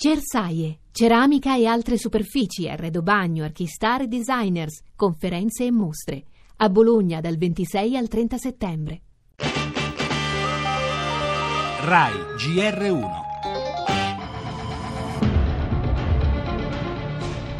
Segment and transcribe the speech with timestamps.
[0.00, 6.22] Cersaie, ceramica e altre superfici, arredo bagno, archistar e designers, conferenze e mostre.
[6.58, 9.00] A Bologna dal 26 al 30 settembre.
[11.80, 13.27] RAI GR1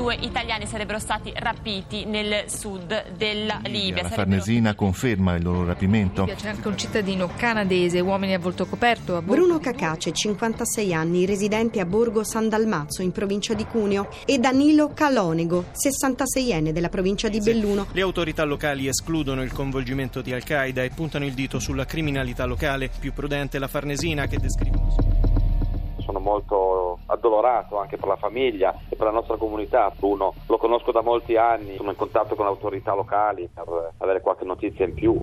[0.00, 4.04] due italiani sarebbero stati rapiti nel sud della Libia.
[4.04, 6.24] La Farnesina conferma il loro rapimento.
[6.24, 9.16] C'è anche un cittadino canadese, uomini a volto coperto.
[9.16, 14.38] A Bruno Cacace, 56 anni, residente a Borgo San Dalmazzo, in provincia di Cuneo, e
[14.38, 17.86] Danilo Calonego, 66enne della provincia di Belluno.
[17.92, 22.88] Le autorità locali escludono il coinvolgimento di Al-Qaeda e puntano il dito sulla criminalità locale.
[22.98, 25.19] Più prudente la Farnesina che descrivono
[26.10, 29.92] sono molto addolorato anche per la famiglia e per la nostra comunità.
[29.96, 34.20] Bruno lo conosco da molti anni, sono in contatto con le autorità locali per avere
[34.20, 35.18] qualche notizia in più.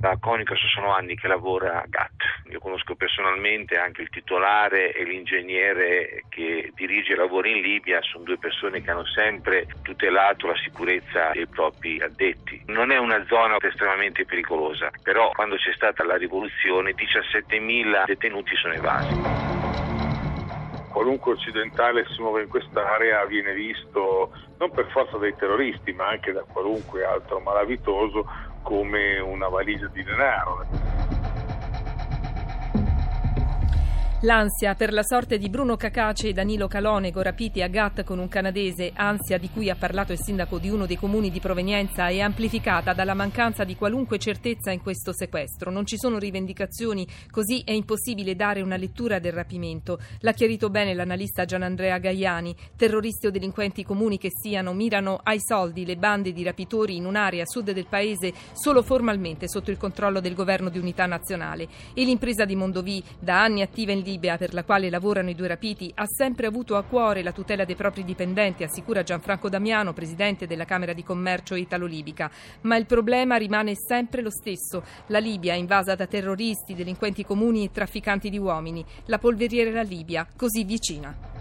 [0.00, 2.11] Da Conicos sono anni che lavora a GATT.
[2.52, 8.24] Io conosco personalmente anche il titolare e l'ingegnere che dirige i lavori in Libia, sono
[8.24, 12.60] due persone che hanno sempre tutelato la sicurezza dei propri addetti.
[12.66, 18.74] Non è una zona estremamente pericolosa, però quando c'è stata la rivoluzione 17.000 detenuti sono
[18.74, 19.20] evasi
[20.92, 26.32] qualunque occidentale si muove in quest'area viene visto non per forza dai terroristi ma anche
[26.32, 28.26] da qualunque altro malavitoso
[28.60, 30.66] come una valigia di denaro.
[34.24, 38.28] L'ansia per la sorte di Bruno Cacace e Danilo Calonego rapiti a Gat con un
[38.28, 42.20] canadese, ansia di cui ha parlato il sindaco di uno dei comuni di provenienza, è
[42.20, 45.72] amplificata dalla mancanza di qualunque certezza in questo sequestro.
[45.72, 49.98] Non ci sono rivendicazioni, così è impossibile dare una lettura del rapimento.
[50.20, 52.54] L'ha chiarito bene l'analista Gianandrea Gaiani.
[52.76, 57.42] Terroristi o delinquenti comuni che siano mirano ai soldi le bande di rapitori in un'area
[57.42, 61.66] a sud del paese solo formalmente sotto il controllo del governo di unità nazionale.
[61.92, 65.34] E l'impresa di Mondovì, da anni attiva in Libia, Libia, per la quale lavorano i
[65.34, 69.94] due rapiti, ha sempre avuto a cuore la tutela dei propri dipendenti, assicura Gianfranco Damiano,
[69.94, 72.30] presidente della Camera di Commercio italo-libica.
[72.62, 74.84] Ma il problema rimane sempre lo stesso.
[75.06, 78.84] La Libia, invasa da terroristi, delinquenti comuni e trafficanti di uomini.
[79.06, 81.31] La polveriera Libia, così vicina.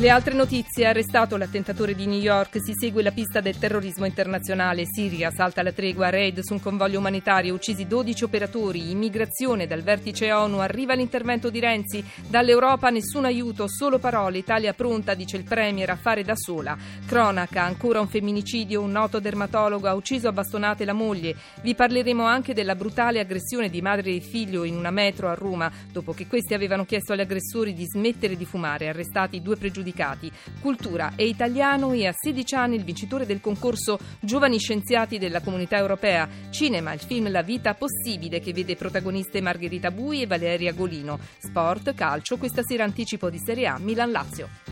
[0.00, 4.86] Le altre notizie, arrestato l'attentatore di New York, si segue la pista del terrorismo internazionale.
[4.86, 10.32] Siria salta la tregua, raid su un convoglio umanitario, uccisi 12 operatori, immigrazione dal vertice
[10.32, 15.90] ONU, arriva l'intervento di Renzi, dall'Europa nessun aiuto, solo parole, Italia pronta, dice il Premier,
[15.90, 16.78] a fare da sola.
[17.04, 21.36] Cronaca, ancora un femminicidio, un noto dermatologo ha ucciso a bastonate la moglie.
[21.60, 25.70] Vi parleremo anche della brutale aggressione di madre e figlio in una metro a Roma,
[25.92, 30.30] dopo che questi avevano chiesto agli aggressori di smettere di fumare, arrestati due pregiudicati pregiudicati.
[30.60, 35.76] Cultura e italiano e a 16 anni il vincitore del concorso Giovani Scienziati della Comunità
[35.76, 36.28] Europea.
[36.50, 41.18] Cinema, il film La vita possibile che vede protagoniste Margherita Bui e Valeria Golino.
[41.38, 44.69] Sport, calcio, questa sera anticipo di Serie A Milan-Lazio.